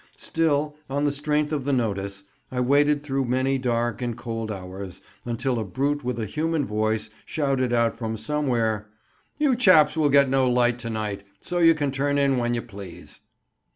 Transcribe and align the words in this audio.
Still, 0.17 0.75
on 0.89 1.05
the 1.05 1.11
strength 1.11 1.53
of 1.53 1.63
the 1.63 1.71
notice, 1.71 2.23
I 2.51 2.59
waited 2.59 3.03
through 3.03 3.25
many 3.25 3.59
dark 3.59 4.01
and 4.01 4.17
cold 4.17 4.51
hours, 4.51 4.99
until 5.25 5.59
a 5.59 5.63
brute 5.63 6.03
with 6.03 6.17
a 6.19 6.25
human 6.25 6.65
voice 6.65 7.11
shouted 7.23 7.71
out 7.71 7.95
from 7.95 8.17
somewhere, 8.17 8.89
"You 9.37 9.55
chaps 9.55 9.95
will 9.95 10.09
get 10.09 10.27
no 10.27 10.49
light 10.49 10.79
to 10.79 10.89
night, 10.89 11.21
so 11.41 11.59
you 11.59 11.75
can 11.75 11.91
turn 11.91 12.17
in 12.17 12.39
when 12.39 12.55
you 12.55 12.63
please." 12.63 13.19